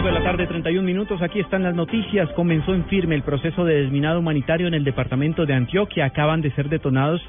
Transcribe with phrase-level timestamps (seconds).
[0.00, 1.20] Dos de la tarde, 31 minutos.
[1.20, 2.26] Aquí están las noticias.
[2.30, 6.06] Comenzó en firme el proceso de desminado humanitario en el departamento de Antioquia.
[6.06, 7.20] Acaban de ser detonados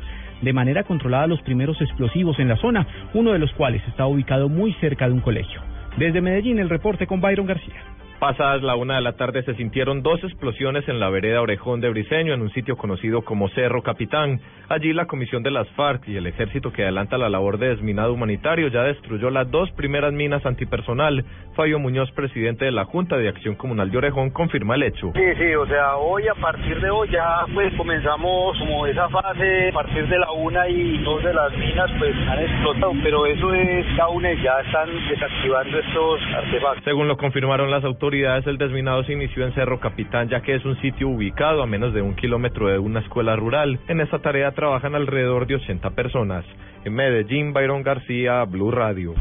[0.42, 4.48] de manera controlada los primeros explosivos en la zona, uno de los cuales está ubicado
[4.48, 5.59] muy cerca de un colegio.
[5.98, 7.76] Desde Medellín, el reporte con Byron García.
[8.22, 11.90] Pasadas la una de la tarde se sintieron dos explosiones en la vereda Orejón de
[11.90, 14.40] Briseño, en un sitio conocido como Cerro Capitán.
[14.70, 18.14] Allí la Comisión de las FARC y el ejército que adelanta la labor de desminado
[18.14, 21.26] humanitario ya destruyó las dos primeras minas antipersonal.
[21.56, 25.12] Fabio Muñoz, presidente de la Junta de Acción Comunal de Orejón, confirma el hecho.
[25.16, 29.70] Sí, sí, o sea, hoy a partir de hoy ya pues comenzamos como esa fase,
[29.70, 33.52] a partir de la una y dos de las minas pues han explotado, pero eso
[33.56, 33.86] es
[34.44, 36.84] ya están desactivando estos artefactos.
[36.84, 40.66] Según lo confirmaron las autoridades, el desminado se inició en Cerro Capitán, ya que es
[40.66, 43.80] un sitio ubicado a menos de un kilómetro de una escuela rural.
[43.88, 46.44] En esta tarea trabajan alrededor de 80 personas.
[46.84, 49.14] En Medellín, Byron García, Blue Radio.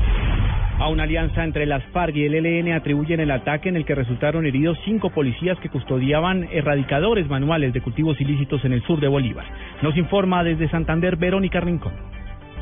[0.81, 3.95] A una alianza entre las FARC y el ELN atribuyen el ataque en el que
[3.95, 9.07] resultaron heridos cinco policías que custodiaban erradicadores manuales de cultivos ilícitos en el sur de
[9.07, 9.45] Bolívar.
[9.83, 11.93] Nos informa desde Santander Verónica Rincón.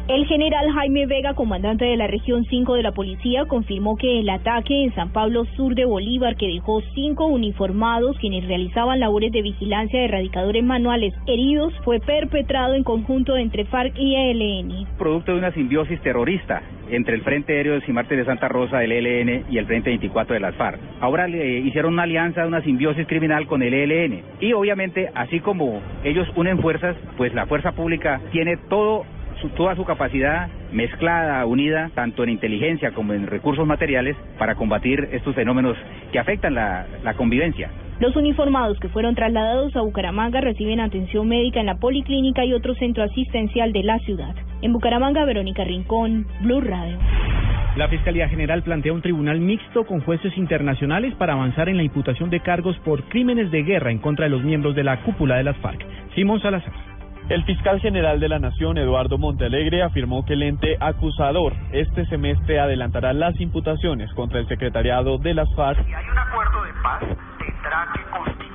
[0.09, 4.31] El general Jaime Vega, comandante de la región 5 de la policía, confirmó que el
[4.31, 9.43] ataque en San Pablo Sur de Bolívar, que dejó cinco uniformados quienes realizaban labores de
[9.43, 14.87] vigilancia de erradicadores manuales heridos, fue perpetrado en conjunto entre FARC y ELN.
[14.97, 18.93] Producto de una simbiosis terrorista entre el Frente Aéreo de Cimarte de Santa Rosa del
[18.93, 20.81] ELN y el Frente 24 de las FARC.
[21.01, 24.23] Ahora le hicieron una alianza, una simbiosis criminal con el ELN.
[24.41, 29.05] Y obviamente, así como ellos unen fuerzas, pues la fuerza pública tiene todo
[29.57, 35.35] toda su capacidad mezclada, unida, tanto en inteligencia como en recursos materiales, para combatir estos
[35.35, 35.77] fenómenos
[36.13, 37.71] que afectan la, la convivencia.
[38.01, 42.75] Los uniformados que fueron trasladados a Bucaramanga reciben atención médica en la policlínica y otro
[42.75, 44.35] centro asistencial de la ciudad.
[44.63, 46.99] En Bucaramanga, Verónica Rincón, Blue Radio.
[47.77, 52.29] La Fiscalía General plantea un tribunal mixto con jueces internacionales para avanzar en la imputación
[52.29, 55.45] de cargos por crímenes de guerra en contra de los miembros de la cúpula de
[55.45, 55.85] las FARC.
[56.15, 56.98] Simón Salazar.
[57.29, 62.59] El fiscal general de la Nación, Eduardo Montealegre, afirmó que el ente acusador este semestre
[62.59, 65.85] adelantará las imputaciones contra el secretariado de las FARC.
[65.85, 67.01] Si hay un acuerdo de paz,
[67.39, 68.49] tendrá que constituir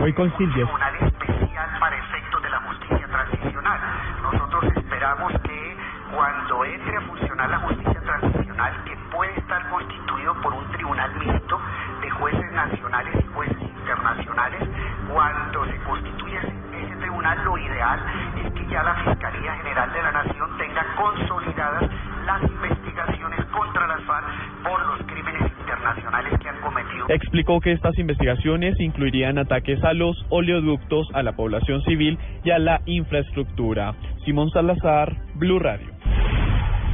[0.00, 3.80] Hoy con un tribunal especial para efectos de la justicia transicional.
[4.22, 5.76] Nosotros esperamos que
[6.14, 11.60] cuando entre a funcionar la justicia transicional, que puede estar constituido por un tribunal mixto
[12.00, 14.68] de jueces nacionales y jueces internacionales,
[15.12, 18.00] cuando se constituya ese tribunal, lo ideal
[18.44, 21.90] es que ya la Fiscalía General de la Nación tenga consolidadas
[22.26, 24.26] las investigaciones contra las FARC
[24.62, 27.06] por los crímenes internacionales que han cometido.
[27.08, 32.58] Explicó que estas investigaciones incluirían ataques a los oleoductos, a la población civil y a
[32.58, 33.94] la infraestructura.
[34.24, 35.99] Simón Salazar, Blue Radio.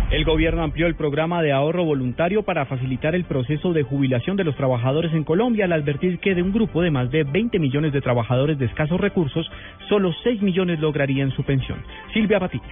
[0.08, 4.44] El gobierno amplió el programa de ahorro voluntario para facilitar el proceso de jubilación de
[4.44, 7.92] los trabajadores en Colombia al advertir que de un grupo de más de 20 millones
[7.92, 9.50] de trabajadores de escasos recursos,
[9.88, 11.82] solo 6 millones lograrían su pensión.
[12.12, 12.62] Silvia Patiño.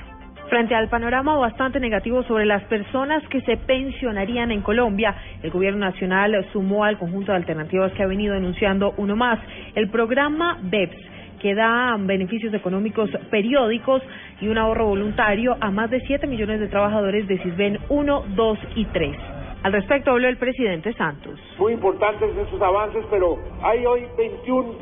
[0.49, 5.81] Frente al panorama bastante negativo sobre las personas que se pensionarían en Colombia, el gobierno
[5.81, 9.41] nacional sumó al conjunto de alternativas que ha venido denunciando uno más,
[9.75, 11.14] el programa BEPS
[11.45, 14.01] que da beneficios económicos periódicos
[14.41, 18.59] y un ahorro voluntario a más de 7 millones de trabajadores de CISBEN 1, 2
[18.77, 19.17] y 3.
[19.63, 21.39] Al respecto habló el presidente Santos.
[21.59, 24.73] Muy importantes esos avances, pero hay hoy 21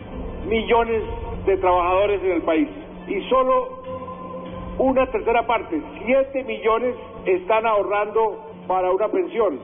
[0.48, 1.02] millones
[1.46, 2.68] de trabajadores en el país
[3.08, 3.82] y solo
[4.78, 6.94] una tercera parte, 7 millones,
[7.26, 8.38] están ahorrando
[8.68, 9.58] para una pensión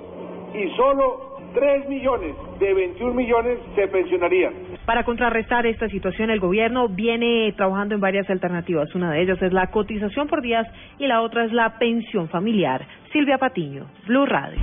[0.52, 4.67] y solo 3 millones de 21 millones se pensionarían.
[4.88, 8.94] Para contrarrestar esta situación, el gobierno viene trabajando en varias alternativas.
[8.94, 10.66] Una de ellas es la cotización por días
[10.98, 12.86] y la otra es la pensión familiar.
[13.12, 14.58] Silvia Patiño, Blue Radio.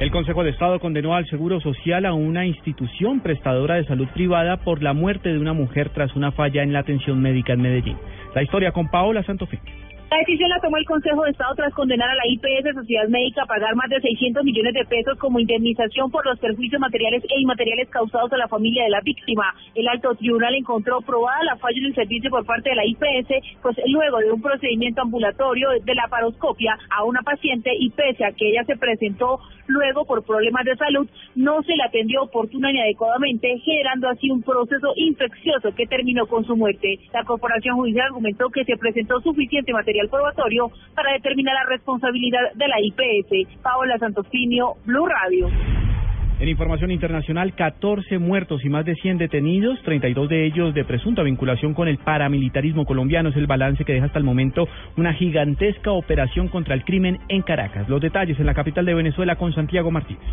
[0.00, 4.56] El Consejo de Estado condenó al Seguro Social a una institución prestadora de salud privada
[4.56, 7.96] por la muerte de una mujer tras una falla en la atención médica en Medellín.
[8.34, 9.85] La historia con Paola Santofimio.
[10.08, 13.42] La decisión la tomó el Consejo de Estado tras condenar a la IPS Sociedad Médica
[13.42, 17.40] a pagar más de 600 millones de pesos como indemnización por los perjuicios materiales e
[17.40, 19.52] inmateriales causados a la familia de la víctima.
[19.74, 23.58] El alto tribunal encontró probada la falla en el servicio por parte de la IPS,
[23.60, 28.30] pues luego de un procedimiento ambulatorio de la paroscopia a una paciente y pese a
[28.30, 32.80] que ella se presentó luego por problemas de salud, no se le atendió oportuna ni
[32.80, 37.00] adecuadamente, generando así un proceso infeccioso que terminó con su muerte.
[37.12, 42.68] La Corporación Judicial argumentó que se presentó suficiente material probatorio para determinar la responsabilidad de
[42.68, 43.62] la IPS.
[43.62, 45.48] Paola Santofimio, Blue Radio.
[46.38, 51.22] En información internacional, 14 muertos y más de 100 detenidos, 32 de ellos de presunta
[51.22, 53.30] vinculación con el paramilitarismo colombiano.
[53.30, 57.40] Es el balance que deja hasta el momento una gigantesca operación contra el crimen en
[57.40, 57.88] Caracas.
[57.88, 60.28] Los detalles en la capital de Venezuela con Santiago Martínez.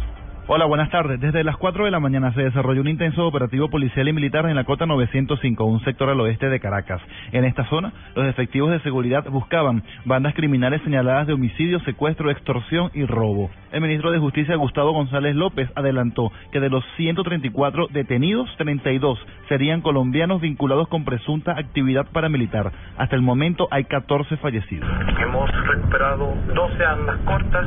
[0.46, 1.22] Hola, buenas tardes.
[1.22, 4.58] Desde las 4 de la mañana se desarrolló un intenso operativo policial y militar en
[4.58, 7.02] la cota 905, un sector al oeste de Caracas.
[7.32, 12.92] En esta zona, los efectivos de seguridad buscaban bandas criminales señaladas de homicidio, secuestro, extorsión
[12.94, 13.52] y robo.
[13.72, 19.18] El ministro de Justicia, Gustavo González López, adelantó que de los 134 detenidos, 32
[19.48, 22.70] serían colombianos vinculados con presunta actividad paramilitar.
[22.98, 24.90] Hasta el momento hay 14 fallecidos.
[25.22, 27.66] Hemos recuperado 12 armas cortas,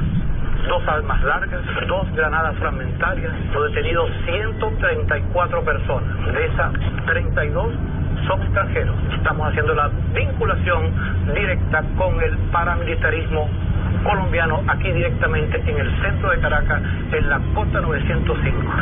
[0.68, 6.34] dos armas largas, dos granadas fragmentarias, los detenidos 134 personas.
[6.34, 6.72] De esas
[7.06, 7.72] 32
[8.26, 8.96] son extranjeros.
[9.16, 10.92] Estamos haciendo la vinculación
[11.32, 13.48] directa con el paramilitarismo
[14.04, 18.72] colombiano aquí directamente en el centro de Caracas, en la Cota 905.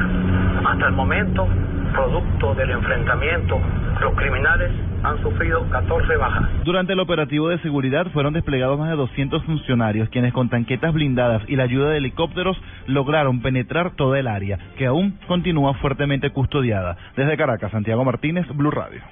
[0.67, 1.47] Hasta el momento,
[1.93, 3.61] producto del enfrentamiento,
[4.01, 4.71] los criminales
[5.03, 6.45] han sufrido 14 bajas.
[6.65, 11.43] Durante el operativo de seguridad fueron desplegados más de 200 funcionarios, quienes con tanquetas blindadas
[11.47, 16.97] y la ayuda de helicópteros lograron penetrar toda el área, que aún continúa fuertemente custodiada.
[17.17, 19.03] Desde Caracas, Santiago Martínez, Blue Radio.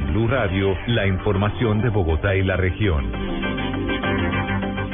[0.00, 3.10] En Blue Radio, la información de Bogotá y la región.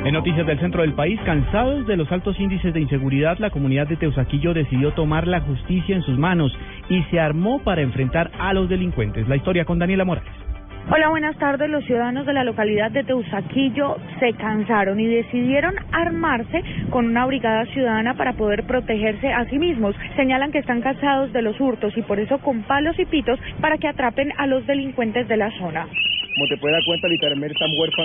[0.04, 3.88] En noticias del centro del país, cansados de los altos índices de inseguridad, la comunidad
[3.88, 6.56] de Teusaquillo decidió tomar la justicia en sus manos
[6.88, 9.28] y se armó para enfrentar a los delincuentes.
[9.28, 10.45] La historia con Daniela Morales.
[10.88, 11.68] Hola, buenas tardes.
[11.68, 17.66] Los ciudadanos de la localidad de Teusaquillo se cansaron y decidieron armarse con una brigada
[17.66, 19.96] ciudadana para poder protegerse a sí mismos.
[20.14, 23.78] Señalan que están cansados de los hurtos y por eso con palos y pitos para
[23.78, 25.88] que atrapen a los delincuentes de la zona.
[26.36, 27.08] Como te dar cuenta,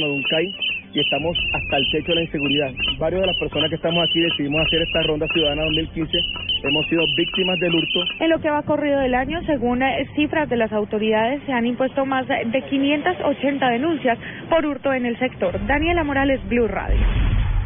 [0.07, 0.55] de un CAI
[0.93, 2.71] y estamos hasta el techo de la inseguridad.
[2.99, 6.17] Varios de las personas que estamos aquí decidimos hacer esta ronda ciudadana 2015.
[6.63, 7.99] Hemos sido víctimas del hurto.
[8.19, 11.65] En lo que va corrido del año, según eh, cifras de las autoridades, se han
[11.65, 14.17] impuesto más de 580 denuncias
[14.49, 15.65] por hurto en el sector.
[15.65, 16.99] Daniela Morales, Blue Radio.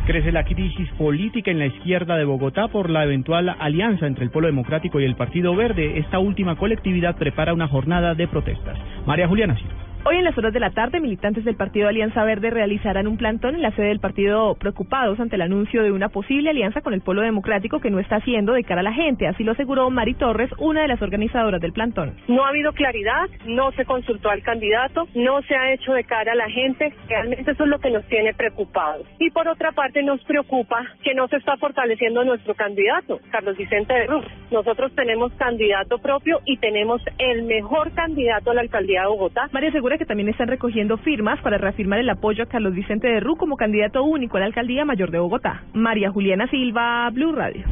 [0.05, 4.29] Crece la crisis política en la izquierda de Bogotá por la eventual alianza entre el
[4.29, 5.97] Polo Democrático y el Partido Verde.
[5.97, 8.77] Esta última colectividad prepara una jornada de protestas.
[9.07, 9.84] María Juliana Silva.
[10.07, 13.55] Hoy en las horas de la tarde, militantes del Partido Alianza Verde realizarán un plantón
[13.55, 17.01] en la sede del partido preocupados ante el anuncio de una posible alianza con el
[17.01, 19.25] Polo Democrático que no está haciendo de cara a la gente.
[19.25, 22.13] Así lo aseguró Mari Torres, una de las organizadoras del plantón.
[22.27, 26.33] No ha habido claridad, no se consultó al candidato, no se ha hecho de cara
[26.33, 26.93] a la gente.
[27.09, 29.07] Realmente eso es lo que nos tiene preocupados.
[29.17, 33.91] Y por otra parte nos preocupa que no se está fortaleciendo nuestro candidato, Carlos Vicente
[33.91, 34.25] de Ruz.
[34.51, 39.49] Nosotros tenemos candidato propio y tenemos el mejor candidato a la alcaldía de Bogotá.
[39.51, 43.35] María que también están recogiendo firmas para reafirmar el apoyo a Carlos Vicente de Rú
[43.35, 45.63] como candidato único a la alcaldía mayor de Bogotá.
[45.73, 47.63] María Juliana Silva, Blue Radio.